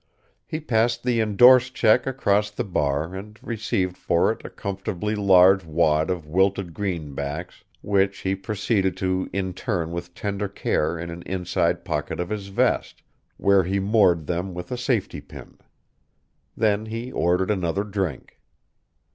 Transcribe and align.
He 0.47 0.59
passed 0.59 1.03
the 1.03 1.19
indorsed 1.19 1.75
check 1.75 2.07
across 2.07 2.49
the 2.49 2.63
bar 2.63 3.13
and 3.13 3.37
received 3.43 3.95
for 3.95 4.31
it 4.31 4.43
a 4.43 4.49
comfortably 4.49 5.13
large 5.13 5.63
wad 5.63 6.09
of 6.09 6.25
wilted 6.25 6.73
greenbacks 6.73 7.63
which 7.83 8.21
he 8.21 8.33
proceeded 8.33 8.97
to 8.97 9.29
intern 9.31 9.91
with 9.91 10.15
tender 10.15 10.47
care 10.47 10.97
in 10.97 11.11
an 11.11 11.21
inside 11.27 11.85
pocket 11.85 12.19
of 12.19 12.29
his 12.29 12.47
vest, 12.47 13.03
where 13.37 13.63
he 13.63 13.79
moored 13.79 14.25
them 14.25 14.55
with 14.55 14.71
a 14.71 14.75
safety 14.77 15.21
pin. 15.21 15.59
Then 16.57 16.87
he 16.87 17.11
ordered 17.11 17.51
another 17.51 17.83
drink. 17.83 18.39